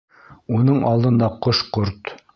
[0.59, 2.17] Уның алдында ҡош-ҡорт.